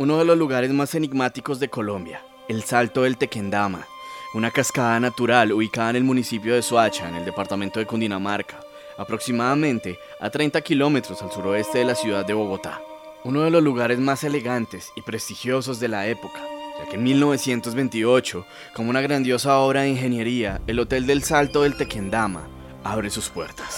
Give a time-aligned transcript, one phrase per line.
[0.00, 3.86] Uno de los lugares más enigmáticos de Colombia, el Salto del Tequendama,
[4.32, 8.60] una cascada natural ubicada en el municipio de Soacha, en el departamento de Cundinamarca,
[8.96, 12.80] aproximadamente a 30 kilómetros al suroeste de la ciudad de Bogotá.
[13.24, 16.40] Uno de los lugares más elegantes y prestigiosos de la época,
[16.78, 21.76] ya que en 1928, como una grandiosa obra de ingeniería, el Hotel del Salto del
[21.76, 22.48] Tequendama
[22.84, 23.76] abre sus puertas.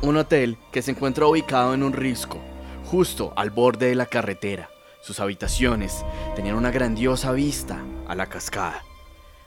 [0.00, 2.38] Un hotel que se encuentra ubicado en un risco,
[2.86, 4.70] justo al borde de la carretera.
[5.06, 7.78] Sus habitaciones tenían una grandiosa vista
[8.08, 8.82] a la cascada.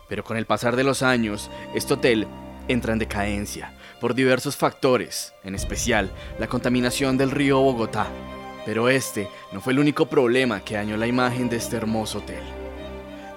[0.07, 2.27] Pero con el pasar de los años, este hotel
[2.69, 8.07] entra en decadencia por diversos factores, en especial la contaminación del río Bogotá.
[8.65, 12.43] Pero este no fue el único problema que dañó la imagen de este hermoso hotel.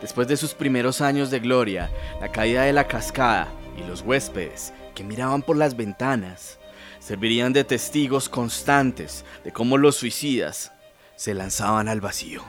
[0.00, 4.72] Después de sus primeros años de gloria, la caída de la cascada y los huéspedes
[4.94, 6.60] que miraban por las ventanas
[7.00, 10.70] servirían de testigos constantes de cómo los suicidas
[11.16, 12.42] se lanzaban al vacío.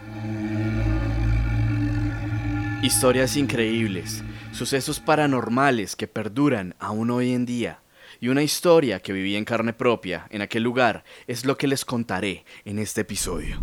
[2.82, 7.80] Historias increíbles, sucesos paranormales que perduran aún hoy en día
[8.20, 11.86] y una historia que viví en carne propia en aquel lugar es lo que les
[11.86, 13.62] contaré en este episodio.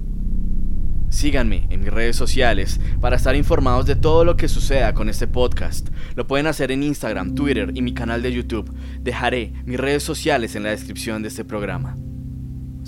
[1.11, 5.27] Síganme en mis redes sociales para estar informados de todo lo que suceda con este
[5.27, 5.89] podcast.
[6.15, 8.73] Lo pueden hacer en Instagram, Twitter y mi canal de YouTube.
[9.01, 11.97] Dejaré mis redes sociales en la descripción de este programa.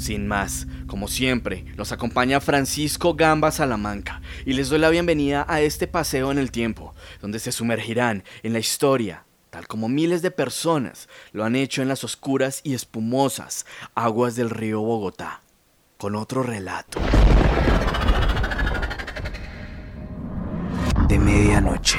[0.03, 5.61] Sin más, como siempre, nos acompaña Francisco Gamba Salamanca y les doy la bienvenida a
[5.61, 10.33] este paseo en el tiempo, donde se sumergirán en la historia, tal como miles de
[10.33, 13.65] personas lo han hecho en las oscuras y espumosas
[13.95, 15.41] aguas del río Bogotá,
[15.99, 16.99] con otro relato.
[21.07, 21.99] de medianoche.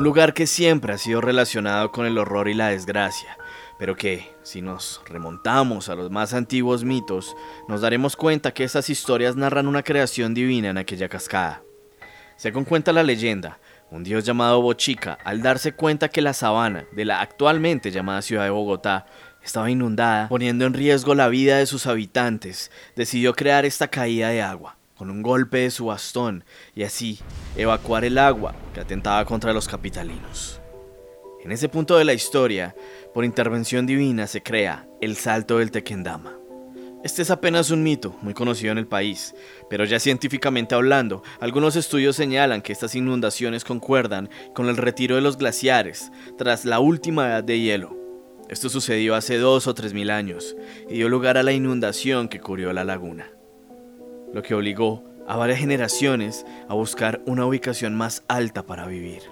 [0.00, 3.36] Un lugar que siempre ha sido relacionado con el horror y la desgracia,
[3.78, 7.36] pero que, si nos remontamos a los más antiguos mitos,
[7.68, 11.62] nos daremos cuenta que esas historias narran una creación divina en aquella cascada.
[12.38, 13.58] Según cuenta la leyenda,
[13.90, 18.44] un dios llamado Bochica, al darse cuenta que la sabana de la actualmente llamada ciudad
[18.44, 19.04] de Bogotá
[19.44, 24.40] estaba inundada, poniendo en riesgo la vida de sus habitantes, decidió crear esta caída de
[24.40, 26.44] agua con un golpe de su bastón
[26.74, 27.18] y así
[27.56, 30.60] evacuar el agua que atentaba contra los capitalinos.
[31.42, 32.76] En ese punto de la historia,
[33.14, 36.36] por intervención divina se crea el Salto del Tequendama.
[37.02, 39.34] Este es apenas un mito muy conocido en el país,
[39.70, 45.22] pero ya científicamente hablando, algunos estudios señalan que estas inundaciones concuerdan con el retiro de
[45.22, 47.96] los glaciares tras la última edad de hielo.
[48.50, 50.56] Esto sucedió hace dos o tres mil años
[50.90, 53.32] y dio lugar a la inundación que cubrió la laguna
[54.32, 59.22] lo que obligó a varias generaciones a buscar una ubicación más alta para vivir.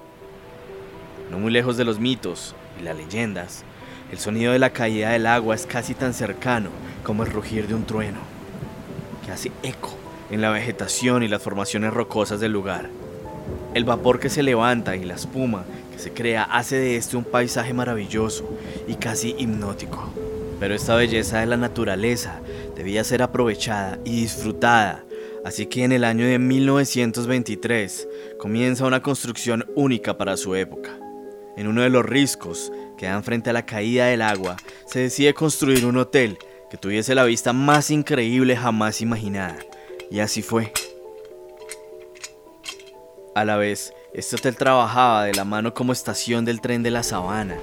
[1.31, 3.65] No muy lejos de los mitos y las leyendas,
[4.11, 6.71] el sonido de la caída del agua es casi tan cercano
[7.03, 8.19] como el rugir de un trueno,
[9.25, 9.95] que hace eco
[10.31, 12.89] en la vegetación y las formaciones rocosas del lugar.
[13.75, 17.25] El vapor que se levanta y la espuma que se crea hace de este un
[17.25, 18.49] paisaje maravilloso
[18.87, 20.28] y casi hipnótico.
[20.61, 22.41] Pero esta belleza de la naturaleza
[22.75, 25.05] debía ser aprovechada y disfrutada,
[25.45, 28.09] así que en el año de 1923
[28.39, 30.91] comienza una construcción única para su época.
[31.57, 35.35] En uno de los riscos que dan frente a la caída del agua, se decide
[35.35, 36.39] construir un hotel
[36.71, 39.59] que tuviese la vista más increíble jamás imaginada.
[40.11, 40.73] Y así fue.
[43.35, 47.03] A la vez, este hotel trabajaba de la mano como estación del tren de la
[47.03, 47.57] Sabana,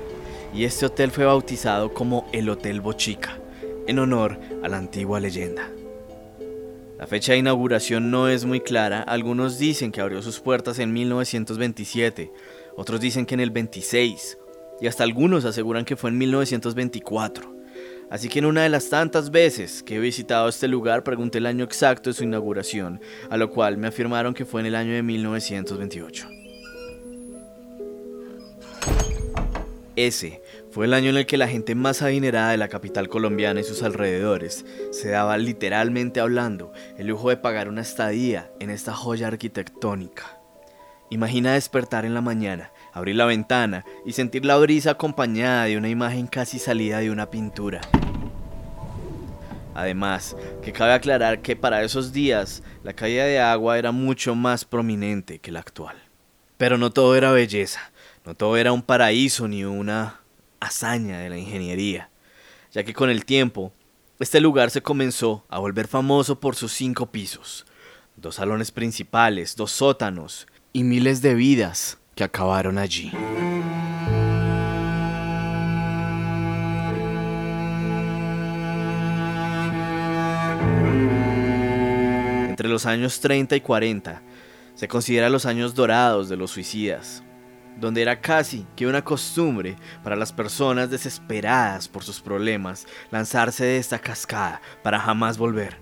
[0.56, 3.40] y este hotel fue bautizado como el Hotel Bochica
[3.88, 5.70] en honor a la antigua leyenda.
[6.98, 10.94] La fecha de inauguración no es muy clara, algunos dicen que abrió sus puertas en
[10.94, 12.32] 1927,
[12.78, 14.38] otros dicen que en el 26,
[14.80, 17.54] y hasta algunos aseguran que fue en 1924.
[18.10, 21.48] Así que en una de las tantas veces que he visitado este lugar pregunté el
[21.48, 24.94] año exacto de su inauguración, a lo cual me afirmaron que fue en el año
[24.94, 26.30] de 1928.
[29.96, 30.42] Ese
[30.76, 33.64] fue el año en el que la gente más adinerada de la capital colombiana y
[33.64, 39.28] sus alrededores se daba literalmente hablando el lujo de pagar una estadía en esta joya
[39.28, 40.38] arquitectónica.
[41.10, 45.88] Imagina despertar en la mañana, abrir la ventana y sentir la brisa acompañada de una
[45.88, 47.80] imagen casi salida de una pintura.
[49.76, 54.66] Además, que cabe aclarar que para esos días la caída de agua era mucho más
[54.66, 55.96] prominente que la actual.
[56.58, 57.94] Pero no todo era belleza,
[58.26, 60.25] no todo era un paraíso ni una
[60.60, 62.10] hazaña de la ingeniería,
[62.72, 63.74] ya que con el tiempo
[64.20, 67.66] este lugar se comenzó a volver famoso por sus cinco pisos,
[68.16, 73.12] dos salones principales, dos sótanos y miles de vidas que acabaron allí.
[82.50, 84.22] Entre los años 30 y 40
[84.76, 87.22] se considera los años dorados de los suicidas,
[87.80, 93.78] donde era casi que una costumbre para las personas desesperadas por sus problemas lanzarse de
[93.78, 95.78] esta cascada para jamás volver.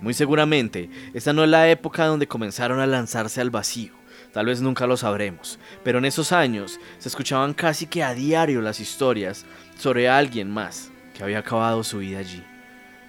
[0.00, 3.92] Muy seguramente, esta no es la época donde comenzaron a lanzarse al vacío,
[4.32, 8.60] tal vez nunca lo sabremos, pero en esos años se escuchaban casi que a diario
[8.62, 9.46] las historias
[9.78, 12.42] sobre alguien más que había acabado su vida allí.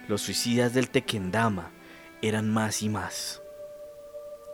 [0.06, 1.70] Los suicidas del Tequendama
[2.22, 3.43] eran más y más.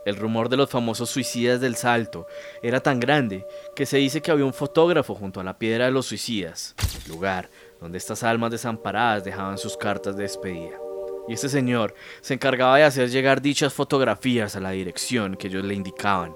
[0.03, 2.25] El rumor de los famosos suicidas del Salto
[2.63, 3.45] era tan grande
[3.75, 6.73] que se dice que había un fotógrafo junto a la piedra de los suicidas,
[7.07, 7.49] lugar
[7.79, 10.77] donde estas almas desamparadas dejaban sus cartas de despedida.
[11.27, 15.63] Y este señor se encargaba de hacer llegar dichas fotografías a la dirección que ellos
[15.63, 16.33] le indicaban.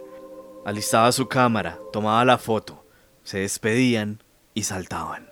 [0.64, 2.86] Alistaba su cámara, tomaba la foto,
[3.24, 4.22] se despedían
[4.54, 5.32] y saltaban.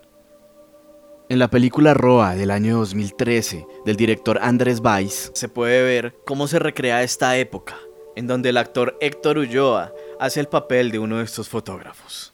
[1.30, 6.48] En la película Roa del año 2013 del director Andrés Weiss se puede ver cómo
[6.48, 7.76] se recrea esta época
[8.16, 12.34] en donde el actor Héctor Ulloa hace el papel de uno de estos fotógrafos.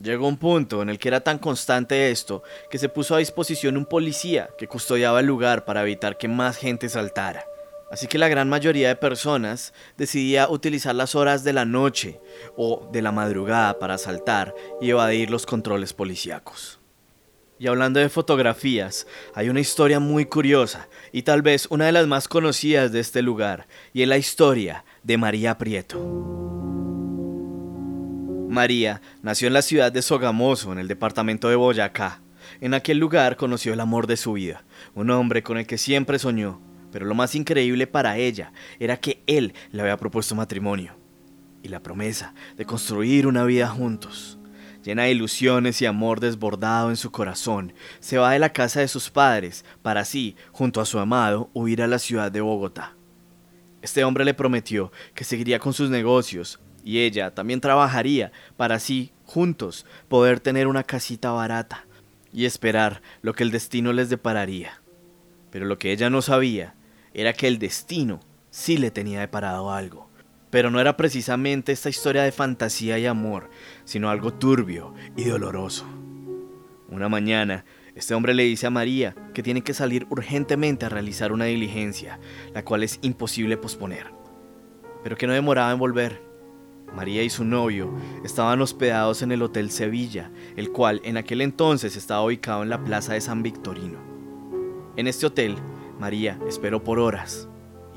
[0.00, 3.76] Llegó un punto en el que era tan constante esto que se puso a disposición
[3.76, 7.44] un policía que custodiaba el lugar para evitar que más gente saltara.
[7.90, 12.20] Así que la gran mayoría de personas decidía utilizar las horas de la noche
[12.56, 16.78] o de la madrugada para saltar y evadir los controles policíacos.
[17.58, 22.06] Y hablando de fotografías, hay una historia muy curiosa y tal vez una de las
[22.06, 25.98] más conocidas de este lugar, y es la historia de María Prieto.
[28.50, 32.20] María nació en la ciudad de Sogamoso, en el departamento de Boyacá.
[32.60, 34.64] En aquel lugar conoció el amor de su vida,
[34.94, 36.60] un hombre con el que siempre soñó,
[36.92, 40.94] pero lo más increíble para ella era que él le había propuesto matrimonio
[41.62, 44.38] y la promesa de construir una vida juntos
[44.84, 48.88] llena de ilusiones y amor desbordado en su corazón, se va de la casa de
[48.88, 52.97] sus padres para así, junto a su amado, huir a la ciudad de Bogotá.
[53.82, 59.12] Este hombre le prometió que seguiría con sus negocios y ella también trabajaría para así,
[59.24, 61.86] juntos, poder tener una casita barata
[62.32, 64.80] y esperar lo que el destino les depararía.
[65.50, 66.74] Pero lo que ella no sabía
[67.14, 68.20] era que el destino
[68.50, 70.08] sí le tenía deparado algo.
[70.50, 73.50] Pero no era precisamente esta historia de fantasía y amor,
[73.84, 75.86] sino algo turbio y doloroso.
[76.88, 77.64] Una mañana,
[77.98, 82.20] este hombre le dice a María que tiene que salir urgentemente a realizar una diligencia,
[82.54, 84.12] la cual es imposible posponer,
[85.02, 86.22] pero que no demoraba en volver.
[86.94, 87.92] María y su novio
[88.24, 92.84] estaban hospedados en el Hotel Sevilla, el cual en aquel entonces estaba ubicado en la
[92.84, 93.98] Plaza de San Victorino.
[94.96, 95.56] En este hotel,
[95.98, 97.48] María esperó por horas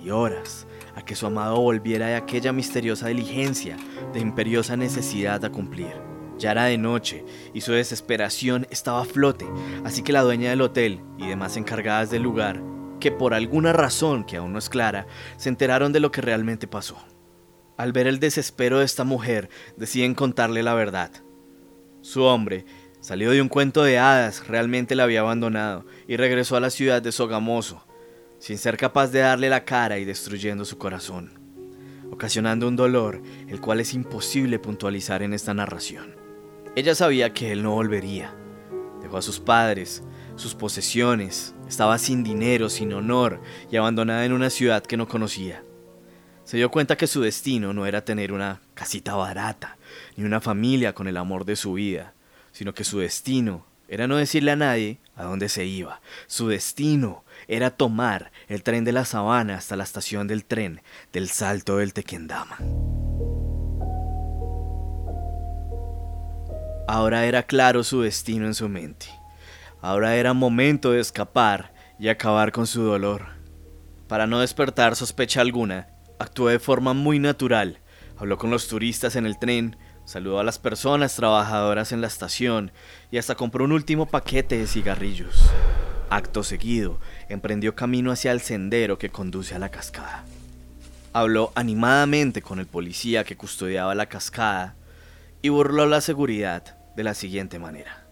[0.04, 0.66] y horas
[0.96, 3.78] a que su amado volviera de aquella misteriosa diligencia,
[4.14, 6.11] de imperiosa necesidad a cumplir.
[6.42, 9.46] Ya era de noche y su desesperación estaba a flote,
[9.86, 12.60] así que la dueña del hotel y demás encargadas del lugar,
[13.00, 15.06] que por alguna razón que aún no es clara,
[15.38, 16.98] se enteraron de lo que realmente pasó.
[17.78, 21.12] Al ver el desespero de esta mujer, deciden contarle la verdad.
[22.02, 22.66] Su hombre,
[23.02, 27.04] salió de un cuento de hadas, realmente la había abandonado y regresó a la ciudad
[27.04, 27.86] de Sogamoso,
[28.40, 31.40] sin ser capaz de darle la cara y destruyendo su corazón,
[32.12, 36.21] ocasionando un dolor el cual es imposible puntualizar en esta narración.
[36.74, 38.34] Ella sabía que él no volvería.
[39.02, 40.04] Dejó a sus padres,
[40.38, 45.64] sus posesiones, estaba sin dinero, sin honor y abandonada en una ciudad que no conocía.
[46.46, 49.78] Se dio cuenta que su destino no era tener una casita barata,
[50.16, 52.14] ni una familia con el amor de su vida,
[52.54, 56.00] sino que su destino era no decirle a nadie a dónde se iba.
[56.28, 61.28] Su destino era tomar el tren de la sabana hasta la estación del tren del
[61.28, 62.58] Salto del Tequendama.
[66.88, 69.08] Ahora era claro su destino en su mente.
[69.82, 73.28] Ahora era momento de escapar y acabar con su dolor.
[74.08, 75.88] Para no despertar sospecha alguna,
[76.20, 77.80] actuó de forma muy natural.
[78.18, 82.72] Habló con los turistas en el tren, saludó a las personas trabajadoras en la estación
[83.10, 85.50] y hasta compró un último paquete de cigarrillos.
[86.10, 90.26] Acto seguido, emprendió camino hacia el sendero que conduce a la cascada.
[91.14, 94.76] Habló animadamente con el policía que custodiaba la cascada
[95.42, 98.08] y burló la seguridad de la siguiente manera.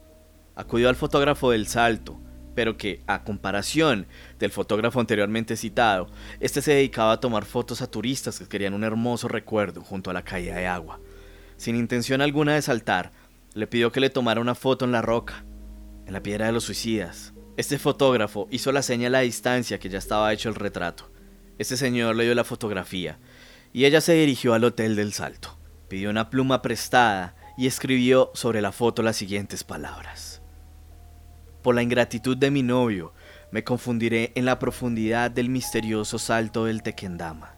[0.56, 2.20] Acudió al fotógrafo del salto,
[2.56, 4.08] pero que, a comparación
[4.40, 6.10] del fotógrafo anteriormente citado,
[6.40, 10.14] este se dedicaba a tomar fotos a turistas que querían un hermoso recuerdo junto a
[10.14, 11.00] la caída de agua.
[11.58, 13.12] Sin intención alguna de saltar,
[13.54, 15.46] le pidió que le tomara una foto en la roca,
[16.06, 17.34] en la piedra de los suicidas.
[17.58, 21.12] Este fotógrafo hizo la señal a la distancia que ya estaba hecho el retrato.
[21.58, 23.20] Este señor le dio la fotografía
[23.74, 25.59] y ella se dirigió al Hotel del Salto.
[25.90, 30.42] Pidió una pluma prestada y escribió sobre la foto las siguientes palabras.
[31.64, 33.14] Por la ingratitud de mi novio,
[33.52, 37.56] me confundiré en la profundidad del misterioso salto del Tequendama.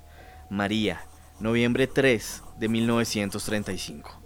[0.49, 1.01] María,
[1.39, 4.21] noviembre 3 de 1935.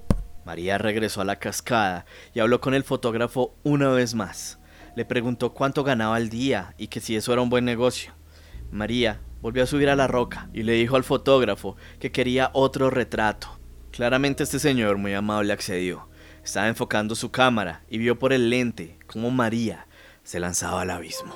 [0.45, 4.59] María regresó a la cascada y habló con el fotógrafo una vez más.
[4.95, 8.13] Le preguntó cuánto ganaba al día y que si eso era un buen negocio.
[8.71, 12.91] María volvió a subir a la roca y le dijo al fotógrafo que quería otro
[12.91, 13.59] retrato.
[13.96, 16.10] Claramente este señor muy amable accedió.
[16.44, 19.88] Estaba enfocando su cámara y vio por el lente cómo María
[20.22, 21.34] se lanzaba al abismo.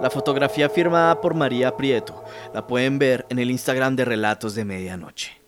[0.00, 4.64] La fotografía firmada por María Prieto la pueden ver en el Instagram de Relatos de
[4.64, 5.40] Medianoche.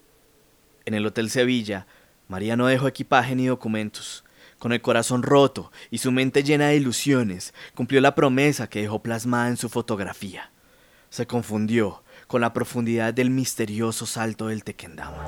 [0.84, 1.88] En el Hotel Sevilla,
[2.28, 4.24] María no dejó equipaje ni documentos.
[4.58, 9.00] Con el corazón roto y su mente llena de ilusiones, cumplió la promesa que dejó
[9.02, 10.50] plasmada en su fotografía.
[11.10, 15.24] Se confundió con la profundidad del misterioso salto del Tequendama.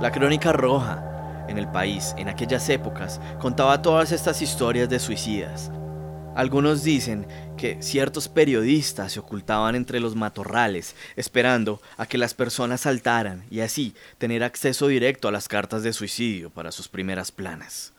[0.00, 5.70] La crónica roja en el país en aquellas épocas contaba todas estas historias de suicidas.
[6.34, 7.26] Algunos dicen
[7.58, 13.60] que ciertos periodistas se ocultaban entre los matorrales esperando a que las personas saltaran y
[13.60, 17.92] así tener acceso directo a las cartas de suicidio para sus primeras planas.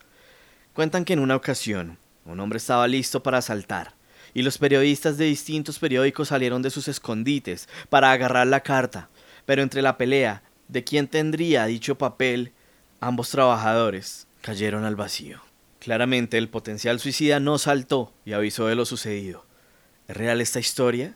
[0.72, 3.94] Cuentan que en una ocasión un hombre estaba listo para saltar
[4.34, 9.10] y los periodistas de distintos periódicos salieron de sus escondites para agarrar la carta,
[9.46, 12.52] pero entre la pelea de quién tendría dicho papel,
[12.98, 15.40] ambos trabajadores cayeron al vacío.
[15.84, 19.44] Claramente el potencial suicida no saltó y avisó de lo sucedido.
[20.08, 21.14] ¿Es real esta historia?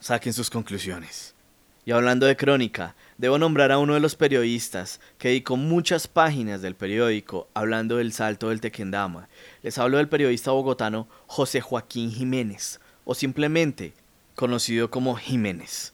[0.00, 1.36] Saquen sus conclusiones.
[1.84, 6.62] Y hablando de crónica, debo nombrar a uno de los periodistas que dedicó muchas páginas
[6.62, 9.28] del periódico hablando del salto del Tequendama.
[9.62, 13.92] Les hablo del periodista bogotano José Joaquín Jiménez, o simplemente
[14.34, 15.92] conocido como Jiménez.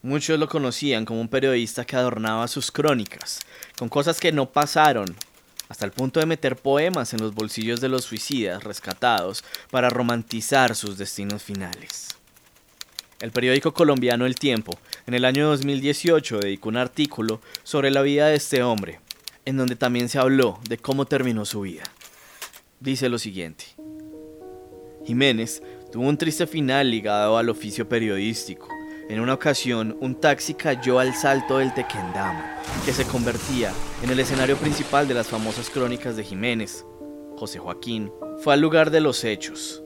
[0.00, 3.40] Muchos lo conocían como un periodista que adornaba sus crónicas
[3.76, 5.14] con cosas que no pasaron,
[5.68, 10.74] hasta el punto de meter poemas en los bolsillos de los suicidas rescatados para romantizar
[10.74, 12.16] sus destinos finales.
[13.20, 18.28] El periódico colombiano El Tiempo, en el año 2018, dedicó un artículo sobre la vida
[18.28, 19.00] de este hombre,
[19.46, 21.84] en donde también se habló de cómo terminó su vida.
[22.78, 23.64] Dice lo siguiente.
[25.06, 28.75] Jiménez tuvo un triste final ligado al oficio periodístico.
[29.08, 33.72] En una ocasión, un taxi cayó al salto del Tequendama, que se convertía
[34.02, 36.84] en el escenario principal de las famosas crónicas de Jiménez.
[37.36, 38.10] José Joaquín
[38.42, 39.84] fue al lugar de los hechos,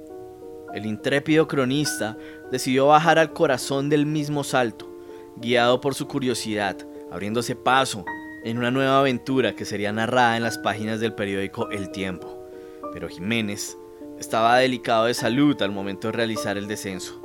[0.73, 2.17] el intrépido cronista
[2.53, 4.89] decidió bajar al corazón del mismo salto,
[5.37, 6.77] guiado por su curiosidad,
[7.11, 8.05] abriéndose paso
[8.45, 12.47] en una nueva aventura que sería narrada en las páginas del periódico El Tiempo.
[12.93, 13.77] Pero Jiménez
[14.19, 17.20] estaba delicado de salud al momento de realizar el descenso.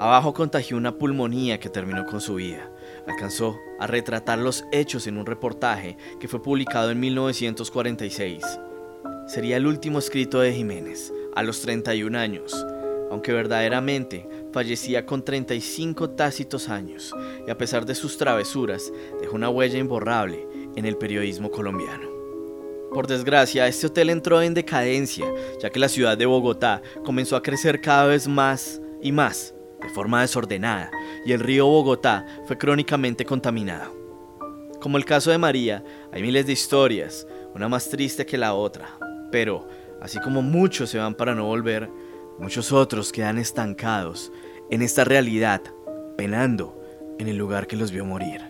[0.00, 2.70] Abajo contagió una pulmonía que terminó con su vida.
[3.06, 8.42] Alcanzó a retratar los hechos en un reportaje que fue publicado en 1946.
[9.26, 12.66] Sería el último escrito de Jiménez, a los 31 años,
[13.10, 17.14] aunque verdaderamente fallecía con 35 tácitos años
[17.46, 18.90] y a pesar de sus travesuras
[19.20, 22.08] dejó una huella imborrable en el periodismo colombiano.
[22.90, 25.26] Por desgracia, este hotel entró en decadencia,
[25.60, 29.88] ya que la ciudad de Bogotá comenzó a crecer cada vez más y más, de
[29.90, 30.90] forma desordenada,
[31.24, 33.94] y el río Bogotá fue crónicamente contaminado.
[34.80, 38.98] Como el caso de María, hay miles de historias, una más triste que la otra,
[39.30, 39.68] pero,
[40.00, 41.90] así como muchos se van para no volver,
[42.40, 44.32] Muchos otros quedan estancados
[44.70, 45.60] en esta realidad,
[46.16, 46.74] penando
[47.18, 48.40] en el lugar que los vio morir.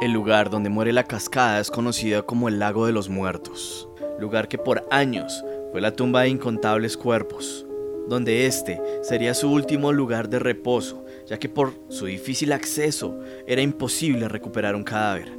[0.00, 3.86] El lugar donde muere la cascada es conocido como el Lago de los Muertos,
[4.18, 7.66] lugar que por años fue la tumba de incontables cuerpos,
[8.08, 13.60] donde este sería su último lugar de reposo, ya que por su difícil acceso era
[13.60, 15.30] imposible recuperar un cadáver.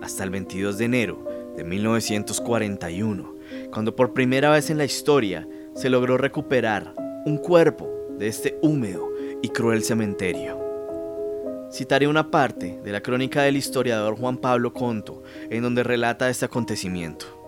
[0.00, 3.34] Hasta el 22 de enero de 1941,
[3.72, 6.94] cuando por primera vez en la historia se logró recuperar
[7.26, 9.10] un cuerpo de este húmedo
[9.42, 10.58] y cruel cementerio.
[11.72, 16.46] Citaré una parte de la crónica del historiador Juan Pablo Conto, en donde relata este
[16.46, 17.39] acontecimiento.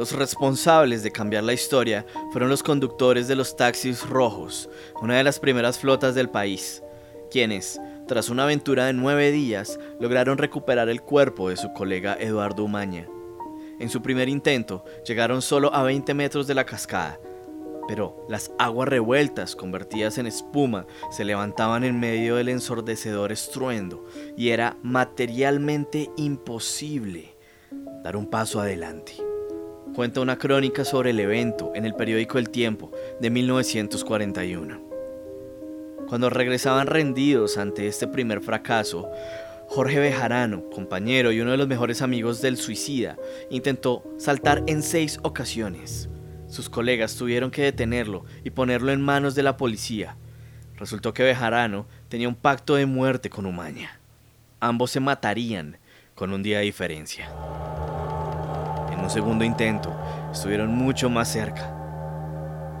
[0.00, 4.70] Los responsables de cambiar la historia fueron los conductores de los taxis rojos,
[5.02, 6.82] una de las primeras flotas del país,
[7.30, 7.78] quienes,
[8.08, 13.08] tras una aventura de nueve días, lograron recuperar el cuerpo de su colega Eduardo Umaña.
[13.78, 17.20] En su primer intento, llegaron solo a 20 metros de la cascada,
[17.86, 24.48] pero las aguas revueltas, convertidas en espuma, se levantaban en medio del ensordecedor estruendo y
[24.48, 27.36] era materialmente imposible
[28.02, 29.29] dar un paso adelante.
[29.94, 34.80] Cuenta una crónica sobre el evento en el periódico El Tiempo de 1941.
[36.08, 39.10] Cuando regresaban rendidos ante este primer fracaso,
[39.66, 43.16] Jorge Bejarano, compañero y uno de los mejores amigos del suicida,
[43.50, 46.08] intentó saltar en seis ocasiones.
[46.46, 50.16] Sus colegas tuvieron que detenerlo y ponerlo en manos de la policía.
[50.76, 54.00] Resultó que Bejarano tenía un pacto de muerte con Umaña.
[54.60, 55.78] Ambos se matarían
[56.14, 57.28] con un día de diferencia.
[59.10, 59.92] Segundo intento,
[60.30, 61.74] estuvieron mucho más cerca.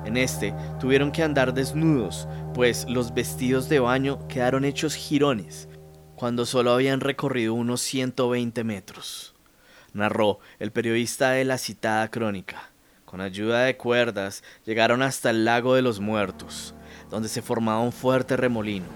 [0.04, 5.68] En este tuvieron que andar desnudos, pues los vestidos de baño quedaron hechos jirones,
[6.14, 9.34] cuando solo habían recorrido unos 120 metros.
[9.92, 12.70] Narró el periodista de la citada crónica.
[13.06, 16.76] Con ayuda de cuerdas llegaron hasta el lago de los muertos,
[17.10, 18.86] donde se formaba un fuerte remolino.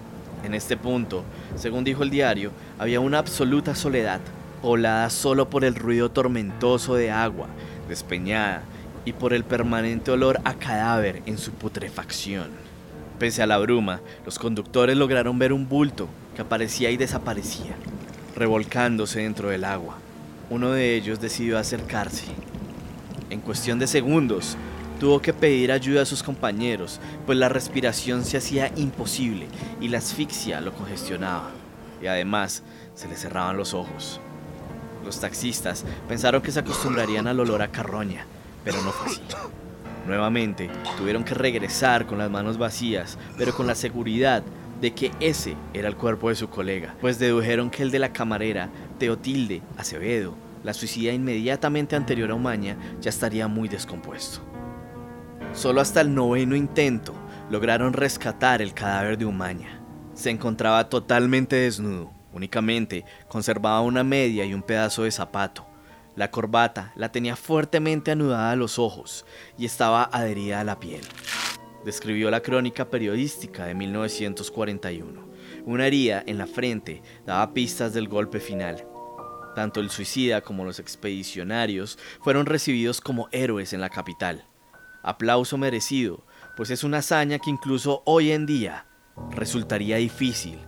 [0.44, 1.24] En este punto,
[1.56, 4.20] según dijo el diario, había una absoluta soledad,
[4.64, 7.48] poblada solo por el ruido tormentoso de agua,
[7.86, 8.62] despeñada
[9.04, 12.48] y por el permanente olor a cadáver en su putrefacción.
[13.18, 17.76] Pese a la bruma, los conductores lograron ver un bulto que aparecía y desaparecía,
[18.34, 19.98] revolcándose dentro del agua.
[20.48, 22.24] Uno de ellos decidió acercarse.
[23.28, 24.56] En cuestión de segundos,
[24.98, 29.46] tuvo que pedir ayuda a sus compañeros, pues la respiración se hacía imposible
[29.82, 31.50] y la asfixia lo congestionaba.
[32.00, 32.62] Y además,
[32.94, 34.22] se le cerraban los ojos.
[35.04, 38.24] Los taxistas pensaron que se acostumbrarían al olor a carroña,
[38.64, 39.20] pero no fue así.
[40.06, 44.42] Nuevamente, tuvieron que regresar con las manos vacías, pero con la seguridad
[44.80, 48.12] de que ese era el cuerpo de su colega, pues dedujeron que el de la
[48.12, 54.40] camarera, Teotilde Acevedo, la suicida inmediatamente anterior a Umaña, ya estaría muy descompuesto.
[55.52, 57.14] Solo hasta el noveno intento
[57.50, 59.80] lograron rescatar el cadáver de Umaña.
[60.14, 65.66] Se encontraba totalmente desnudo, únicamente conservaba una media y un pedazo de zapato,
[66.16, 69.26] la corbata la tenía fuertemente anudada a los ojos
[69.58, 71.00] y estaba adherida a la piel.
[71.84, 75.28] Describió la crónica periodística de 1941.
[75.66, 78.86] Una herida en la frente daba pistas del golpe final.
[79.56, 84.46] Tanto el suicida como los expedicionarios fueron recibidos como héroes en la capital.
[85.02, 86.24] Aplauso merecido,
[86.56, 88.86] pues es una hazaña que incluso hoy en día
[89.30, 90.58] resultaría difícil.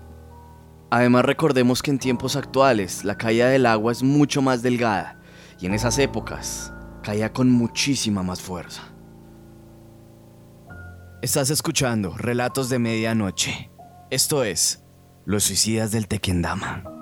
[0.90, 5.20] Además recordemos que en tiempos actuales la caída del agua es mucho más delgada
[5.60, 6.72] y en esas épocas
[7.02, 8.82] caía con muchísima más fuerza.
[11.22, 13.70] Estás escuchando Relatos de Medianoche.
[14.10, 14.84] Esto es
[15.24, 16.95] Los Suicidas del Tequendama.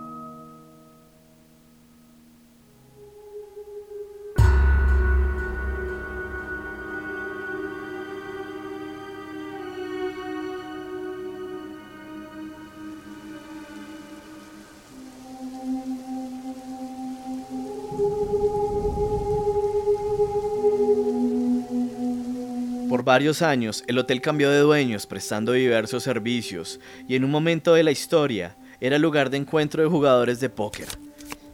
[23.05, 27.83] Varios años el hotel cambió de dueños prestando diversos servicios y en un momento de
[27.83, 30.89] la historia era lugar de encuentro de jugadores de póker,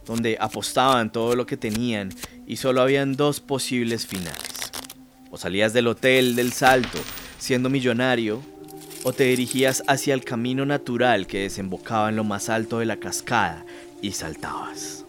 [0.05, 2.09] donde apostaban todo lo que tenían
[2.47, 4.71] y solo habían dos posibles finales.
[5.29, 6.99] O salías del hotel del salto
[7.37, 8.41] siendo millonario
[9.03, 12.97] o te dirigías hacia el camino natural que desembocaba en lo más alto de la
[12.97, 13.65] cascada
[14.01, 15.05] y saltabas.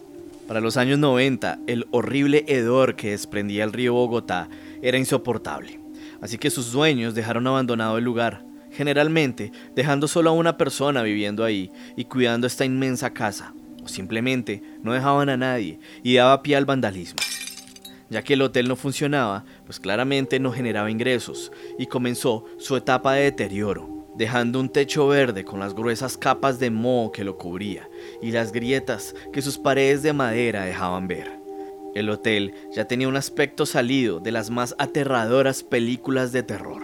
[0.47, 4.49] Para los años 90, el horrible hedor que desprendía el río Bogotá
[4.81, 5.82] era insoportable
[6.23, 11.43] así que sus dueños dejaron abandonado el lugar, generalmente dejando solo a una persona viviendo
[11.43, 16.55] ahí y cuidando esta inmensa casa, o simplemente no dejaban a nadie y daba pie
[16.55, 17.19] al vandalismo.
[18.09, 23.15] Ya que el hotel no funcionaba, pues claramente no generaba ingresos y comenzó su etapa
[23.15, 27.89] de deterioro, dejando un techo verde con las gruesas capas de moho que lo cubría
[28.21, 31.42] y las grietas que sus paredes de madera dejaban ver.
[31.93, 36.83] El hotel ya tenía un aspecto salido de las más aterradoras películas de terror.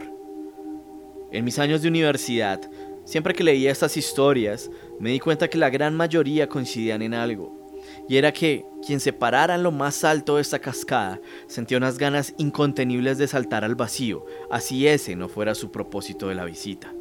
[1.32, 2.62] En mis años de universidad,
[3.06, 4.70] siempre que leía estas historias,
[5.00, 7.60] me di cuenta que la gran mayoría coincidían en algo,
[8.08, 11.98] y era que quien se parara en lo más alto de esta cascada sentía unas
[11.98, 16.94] ganas incontenibles de saltar al vacío, así ese no fuera su propósito de la visita.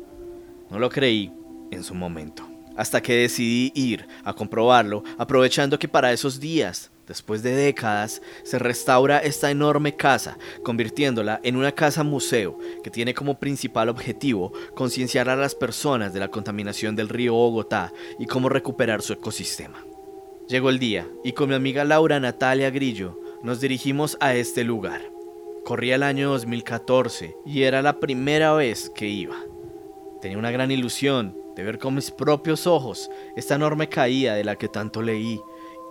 [0.71, 1.33] No lo creí
[1.71, 7.43] en su momento, hasta que decidí ir a comprobarlo, aprovechando que para esos días Después
[7.43, 13.41] de décadas, se restaura esta enorme casa, convirtiéndola en una casa museo que tiene como
[13.41, 19.01] principal objetivo concienciar a las personas de la contaminación del río Bogotá y cómo recuperar
[19.01, 19.83] su ecosistema.
[20.49, 25.01] Llegó el día y con mi amiga Laura Natalia Grillo nos dirigimos a este lugar.
[25.65, 29.37] Corría el año 2014 y era la primera vez que iba.
[30.21, 34.57] Tenía una gran ilusión de ver con mis propios ojos esta enorme caída de la
[34.57, 35.41] que tanto leí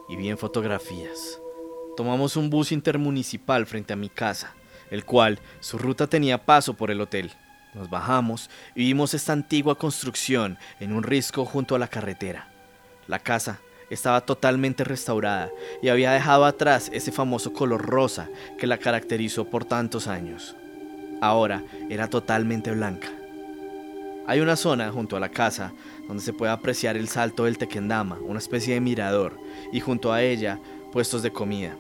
[0.08, 1.40] y vi en fotografías.
[1.96, 4.56] Tomamos un bus intermunicipal frente a mi casa,
[4.92, 7.32] el cual su ruta tenía paso por el hotel.
[7.74, 12.52] Nos bajamos y vimos esta antigua construcción en un risco junto a la carretera.
[13.08, 15.50] La casa estaba totalmente restaurada
[15.82, 20.56] y había dejado atrás ese famoso color rosa que la caracterizó por tantos años.
[21.22, 23.10] Ahora era totalmente blanca.
[24.28, 25.74] Hay una zona junto a la casa
[26.08, 29.38] donde se puede apreciar el salto del Tequendama, una especie de mirador,
[29.72, 30.60] y junto a ella
[30.92, 31.76] puestos de comida.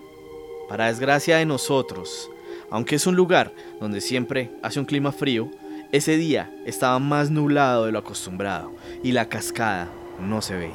[0.67, 2.29] Para desgracia de nosotros,
[2.69, 5.49] aunque es un lugar donde siempre hace un clima frío,
[5.91, 10.73] ese día estaba más nublado de lo acostumbrado y la cascada no se veía.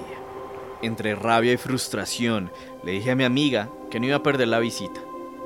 [0.81, 2.51] Entre rabia y frustración,
[2.83, 5.01] le dije a mi amiga que no iba a perder la visita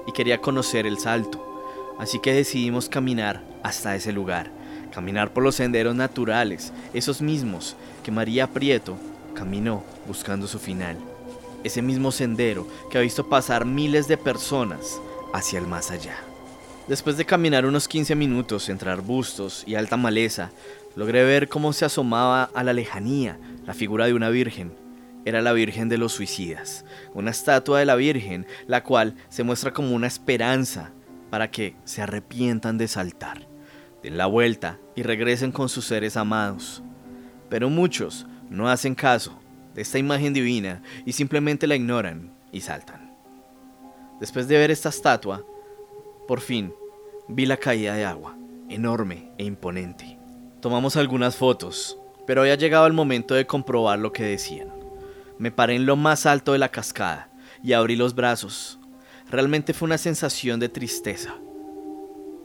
[0.07, 4.53] y quería conocer el salto, así que decidimos caminar hasta ese lugar
[4.97, 8.97] caminar por los senderos naturales, esos mismos que María Prieto
[9.35, 10.97] caminó buscando su final.
[11.65, 14.99] Ese mismo sendero que ha visto pasar miles de personas
[15.35, 16.17] hacia el más allá.
[16.89, 20.51] Después de caminar unos 15 minutos entre arbustos y alta maleza,
[20.95, 24.73] logré ver cómo se asomaba a la lejanía la figura de una virgen.
[25.27, 29.75] Era la Virgen de los Suicidas, una estatua de la Virgen, la cual se muestra
[29.75, 30.93] como una esperanza
[31.29, 33.56] para que se arrepientan de saltar
[34.07, 36.81] den la vuelta y regresen con sus seres amados.
[37.49, 39.37] Pero muchos no hacen caso
[39.75, 43.13] de esta imagen divina y simplemente la ignoran y saltan.
[44.21, 45.45] Después de ver esta estatua,
[46.29, 46.73] por fin
[47.27, 48.37] vi la caída de agua,
[48.69, 50.19] enorme e imponente.
[50.61, 54.73] Tomamos algunas fotos, pero había llegado el momento de comprobar lo que decían.
[55.37, 57.29] Me paré en lo más alto de la cascada
[57.61, 58.79] y abrí los brazos.
[59.29, 61.35] Realmente fue una sensación de tristeza,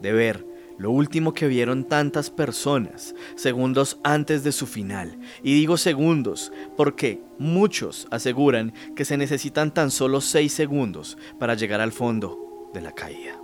[0.01, 0.50] de ver
[0.81, 5.19] lo último que vieron tantas personas, segundos antes de su final.
[5.43, 11.81] Y digo segundos porque muchos aseguran que se necesitan tan solo 6 segundos para llegar
[11.81, 13.39] al fondo de la caída.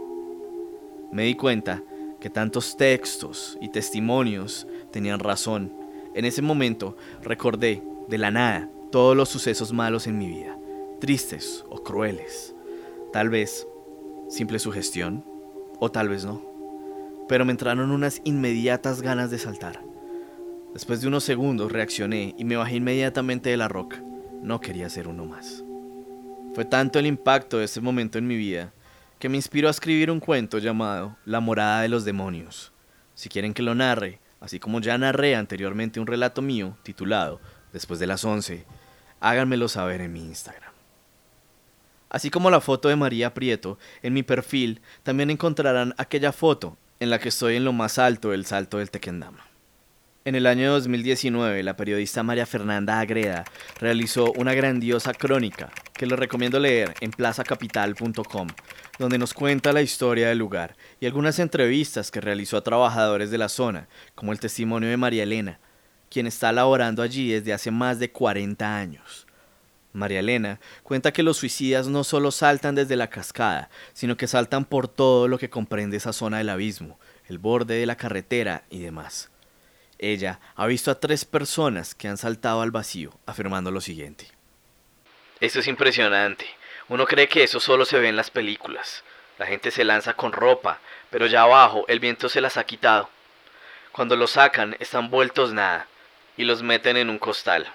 [1.12, 1.84] Me di cuenta
[2.19, 5.71] que tantos textos y testimonios tenían razón.
[6.15, 10.58] En ese momento recordé de la nada todos los sucesos malos en mi vida,
[11.00, 12.56] tristes o crueles.
[13.13, 13.67] Tal vez
[14.28, 15.23] simple sugestión
[15.80, 16.57] o tal vez no
[17.28, 19.82] pero me entraron unas inmediatas ganas de saltar.
[20.74, 24.02] Después de unos segundos reaccioné y me bajé inmediatamente de la roca.
[24.42, 25.63] No quería ser uno más.
[26.54, 28.74] Fue tanto el impacto de ese momento en mi vida
[29.20, 32.72] que me inspiró a escribir un cuento llamado La morada de los demonios.
[33.16, 37.40] Si quieren que lo narre, así como ya narré anteriormente un relato mío titulado
[37.74, 38.66] Después de las 11,
[39.20, 40.72] háganmelo saber en mi Instagram.
[42.10, 47.10] Así como la foto de María Prieto, en mi perfil también encontrarán aquella foto en
[47.10, 49.45] la que estoy en lo más alto del salto del Tequendama.
[50.25, 53.45] En el año 2019, la periodista María Fernanda Agreda
[53.79, 58.47] realizó una grandiosa crónica que les recomiendo leer en plazacapital.com,
[58.99, 63.38] donde nos cuenta la historia del lugar y algunas entrevistas que realizó a trabajadores de
[63.38, 65.60] la zona, como el testimonio de María Elena,
[66.10, 69.27] quien está laborando allí desde hace más de 40 años.
[69.97, 74.63] María Elena cuenta que los suicidas no solo saltan desde la cascada, sino que saltan
[74.65, 78.79] por todo lo que comprende esa zona del abismo, el borde de la carretera y
[78.79, 79.29] demás.
[79.99, 84.27] Ella ha visto a tres personas que han saltado al vacío, afirmando lo siguiente.
[85.39, 86.45] Esto es impresionante.
[86.88, 89.03] Uno cree que eso solo se ve en las películas.
[89.39, 90.79] La gente se lanza con ropa,
[91.10, 93.10] pero ya abajo el viento se las ha quitado.
[93.91, 95.88] Cuando los sacan están vueltos nada
[96.38, 97.67] y los meten en un costal.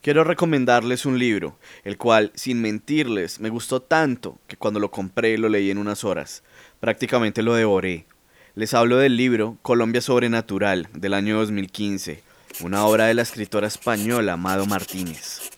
[0.00, 5.36] Quiero recomendarles un libro, el cual, sin mentirles, me gustó tanto que cuando lo compré
[5.38, 6.44] lo leí en unas horas.
[6.78, 8.06] Prácticamente lo devoré.
[8.54, 12.22] Les hablo del libro Colombia Sobrenatural, del año 2015,
[12.60, 15.50] una obra de la escritora española Amado Martínez.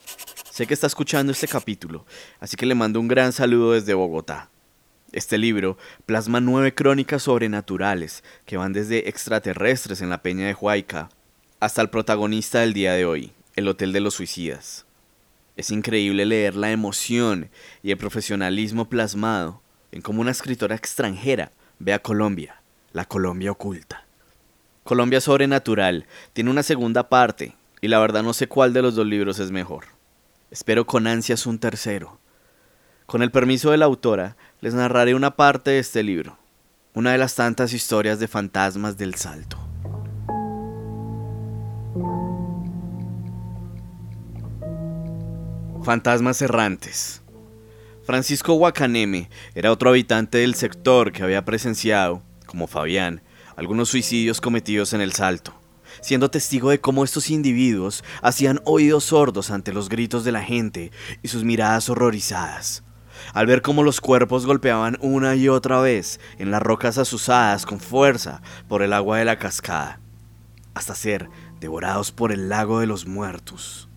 [0.49, 2.07] Sé que está escuchando este capítulo,
[2.39, 4.49] así que le mando un gran saludo desde Bogotá.
[5.11, 5.77] Este libro
[6.07, 11.09] plasma nueve crónicas sobrenaturales que van desde extraterrestres en la Peña de Huayca
[11.59, 14.85] hasta el protagonista del día de hoy, el Hotel de los Suicidas.
[15.55, 17.49] Es increíble leer la emoción
[17.83, 22.61] y el profesionalismo plasmado en cómo una escritora extranjera ve a Colombia,
[22.93, 24.05] la Colombia oculta.
[24.83, 29.05] Colombia Sobrenatural tiene una segunda parte y la verdad no sé cuál de los dos
[29.05, 29.85] libros es mejor.
[30.49, 32.19] Espero con ansias un tercero.
[33.05, 36.37] Con el permiso de la autora, les narraré una parte de este libro,
[36.93, 39.70] una de las tantas historias de fantasmas del Salto.
[45.83, 47.23] Fantasmas errantes.
[48.03, 53.23] Francisco Huacaneme era otro habitante del sector que había presenciado, como Fabián,
[53.55, 55.59] algunos suicidios cometidos en el Salto,
[55.99, 60.91] siendo testigo de cómo estos individuos hacían oídos sordos ante los gritos de la gente
[61.23, 62.83] y sus miradas horrorizadas.
[63.33, 67.79] Al ver cómo los cuerpos golpeaban una y otra vez en las rocas azuzadas con
[67.79, 69.99] fuerza por el agua de la cascada,
[70.75, 71.27] hasta ser
[71.59, 73.89] devorados por el lago de los muertos.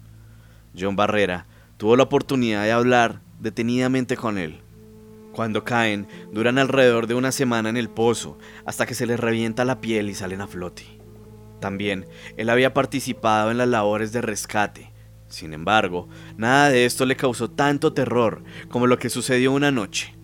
[0.78, 4.60] John Barrera tuvo la oportunidad de hablar detenidamente con él.
[5.32, 9.64] Cuando caen, duran alrededor de una semana en el pozo, hasta que se les revienta
[9.64, 10.84] la piel y salen a flote.
[11.60, 12.06] También,
[12.36, 14.92] él había participado en las labores de rescate.
[15.28, 20.14] Sin embargo, nada de esto le causó tanto terror como lo que sucedió una noche.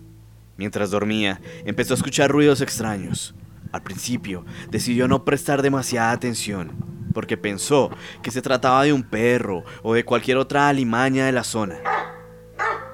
[0.55, 3.35] Mientras dormía, empezó a escuchar ruidos extraños.
[3.71, 7.89] Al principio, decidió no prestar demasiada atención, porque pensó
[8.21, 11.79] que se trataba de un perro o de cualquier otra alimaña de la zona.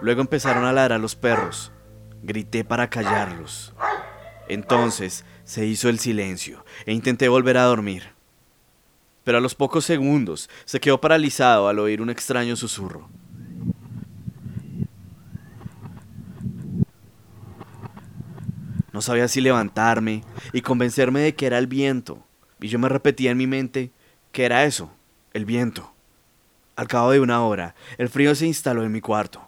[0.02, 1.72] Luego empezaron a ladrar los perros.
[2.24, 3.74] Grité para callarlos.
[4.48, 8.04] Entonces se hizo el silencio e intenté volver a dormir.
[9.24, 13.10] Pero a los pocos segundos se quedó paralizado al oír un extraño susurro.
[18.94, 22.26] No sabía si levantarme y convencerme de que era el viento,
[22.60, 23.92] y yo me repetía en mi mente
[24.32, 24.92] que era eso,
[25.34, 25.94] el viento.
[26.76, 29.48] Al cabo de una hora, el frío se instaló en mi cuarto.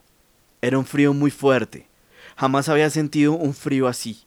[0.62, 1.88] Era un frío muy fuerte.
[2.36, 4.26] Jamás había sentido un frío así.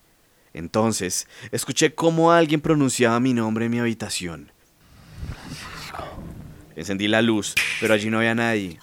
[0.54, 4.52] Entonces, escuché cómo alguien pronunciaba mi nombre en mi habitación.
[6.76, 8.78] Encendí la luz, pero allí no había nadie.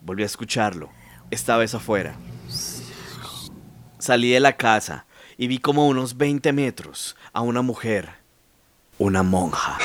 [0.00, 0.90] Volví a escucharlo,
[1.30, 2.16] esta vez afuera.
[3.98, 8.10] Salí de la casa y vi como unos 20 metros a una mujer,
[8.98, 9.78] una monja.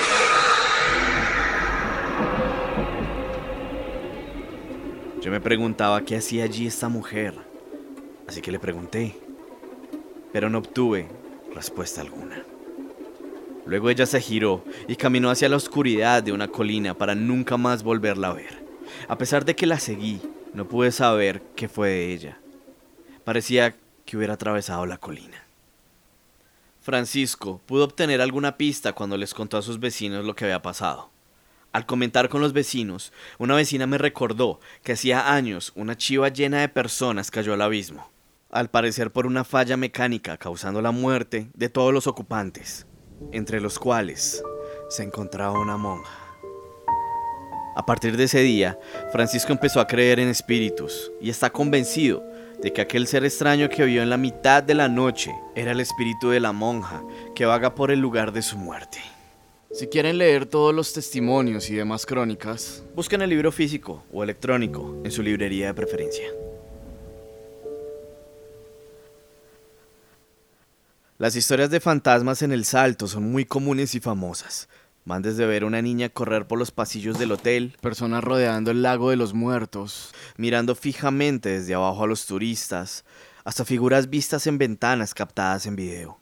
[5.28, 7.34] Yo me preguntaba qué hacía allí esta mujer,
[8.30, 9.13] así que le pregunté,
[10.32, 11.10] pero no obtuve
[11.54, 12.46] respuesta alguna.
[13.66, 17.84] Luego ella se giró y caminó hacia la oscuridad de una colina para nunca más
[17.84, 18.63] volverla a ver.
[19.10, 20.22] A pesar de que la seguí,
[20.54, 22.40] no pude saber qué fue de ella.
[23.26, 25.44] Parecía que hubiera atravesado la colina.
[26.80, 31.10] Francisco pudo obtener alguna pista cuando les contó a sus vecinos lo que había pasado.
[31.78, 36.62] Al comentar con los vecinos, una vecina me recordó que hacía años una chiva llena
[36.62, 38.10] de personas cayó al abismo,
[38.50, 42.88] al parecer por una falla mecánica causando la muerte de todos los ocupantes,
[43.32, 44.44] entre los cuales
[44.90, 46.18] se encontraba una monja.
[47.76, 48.80] A partir de ese día,
[49.12, 52.24] Francisco empezó a creer en espíritus y está convencido
[52.60, 55.80] de que aquel ser extraño que vio en la mitad de la noche era el
[55.80, 57.04] espíritu de la monja
[57.36, 58.98] que vaga por el lugar de su muerte.
[59.78, 65.00] Si quieren leer todos los testimonios y demás crónicas, busquen el libro físico o electrónico
[65.04, 66.26] en su librería de preferencia.
[71.20, 74.68] Las historias de fantasmas en el Salto son muy comunes y famosas.
[75.06, 79.12] Van desde ver una niña correr por los pasillos del hotel, personas rodeando el lago
[79.12, 83.06] de los muertos, mirando fijamente desde abajo a los turistas,
[83.44, 86.18] hasta figuras vistas en ventanas captadas en video.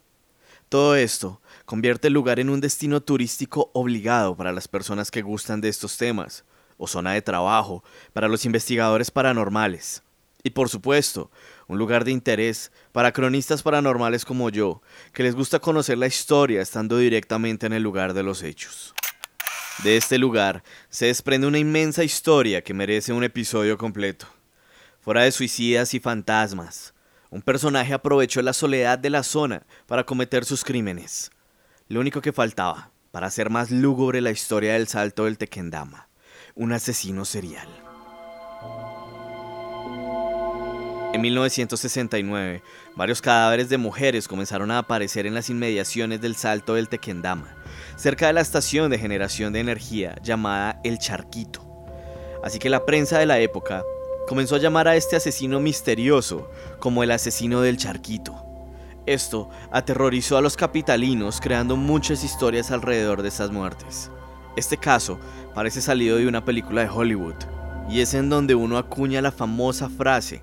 [0.68, 5.60] Todo esto convierte el lugar en un destino turístico obligado para las personas que gustan
[5.60, 6.44] de estos temas,
[6.78, 10.02] o zona de trabajo para los investigadores paranormales.
[10.42, 11.30] Y por supuesto,
[11.66, 14.80] un lugar de interés para cronistas paranormales como yo,
[15.12, 18.94] que les gusta conocer la historia estando directamente en el lugar de los hechos.
[19.82, 24.26] De este lugar se desprende una inmensa historia que merece un episodio completo.
[25.00, 26.94] Fuera de suicidas y fantasmas,
[27.28, 31.30] un personaje aprovechó la soledad de la zona para cometer sus crímenes.
[31.88, 36.08] Lo único que faltaba para hacer más lúgubre la historia del salto del Tequendama,
[36.56, 37.68] un asesino serial.
[41.12, 42.62] En 1969,
[42.96, 47.54] varios cadáveres de mujeres comenzaron a aparecer en las inmediaciones del Salto del Tequendama,
[47.94, 51.86] cerca de la estación de generación de energía llamada El Charquito.
[52.42, 53.84] Así que la prensa de la época
[54.26, 58.45] comenzó a llamar a este asesino misterioso como el asesino del Charquito.
[59.06, 64.10] Esto aterrorizó a los capitalinos creando muchas historias alrededor de estas muertes.
[64.56, 65.18] Este caso
[65.54, 67.36] parece salido de una película de Hollywood
[67.88, 70.42] y es en donde uno acuña la famosa frase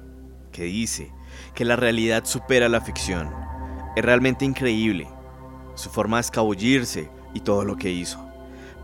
[0.54, 1.12] que dice
[1.54, 3.30] que la realidad supera la ficción.
[3.98, 5.08] Es realmente increíble
[5.76, 8.26] su forma de escabullirse y todo lo que hizo.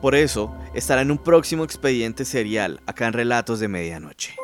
[0.01, 4.35] Por eso estará en un próximo expediente serial acá en Relatos de Medianoche.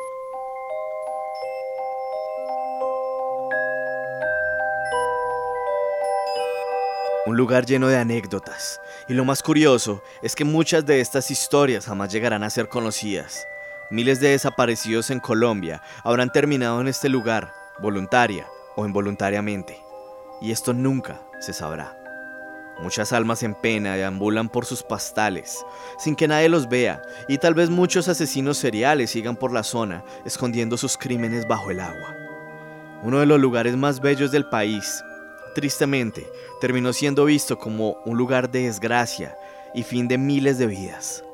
[7.26, 8.80] Un lugar lleno de anécdotas.
[9.08, 13.48] Y lo más curioso es que muchas de estas historias jamás llegarán a ser conocidas.
[13.90, 19.76] Miles de desaparecidos en Colombia habrán terminado en este lugar, voluntaria o involuntariamente.
[20.40, 21.98] Y esto nunca se sabrá.
[22.80, 25.66] Muchas almas en pena deambulan por sus pastales,
[25.98, 30.04] sin que nadie los vea, y tal vez muchos asesinos seriales sigan por la zona,
[30.24, 32.14] escondiendo sus crímenes bajo el agua.
[33.02, 35.02] Uno de los lugares más bellos del país,
[35.56, 39.38] tristemente, terminó siendo visto como un lugar de desgracia
[39.72, 41.24] y fin de miles de vidas.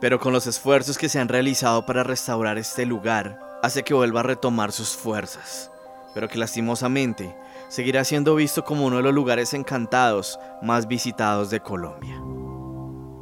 [0.00, 4.20] Pero con los esfuerzos que se han realizado para restaurar este lugar, hace que vuelva
[4.20, 5.70] a retomar sus fuerzas,
[6.14, 7.36] pero que lastimosamente
[7.68, 12.22] seguirá siendo visto como uno de los lugares encantados más visitados de Colombia.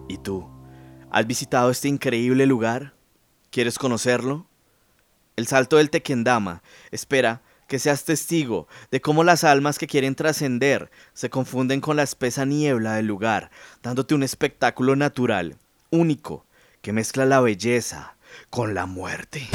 [0.06, 0.48] ¿Y tú?
[1.10, 2.94] ¿Has visitado este increíble lugar?
[3.50, 4.46] ¿Quieres conocerlo?
[5.34, 10.90] El Salto del Tequendama espera que seas testigo de cómo las almas que quieren trascender
[11.12, 13.50] se confunden con la espesa niebla del lugar,
[13.82, 15.56] dándote un espectáculo natural,
[15.90, 16.46] único,
[16.82, 18.16] que mezcla la belleza
[18.50, 19.48] con la muerte.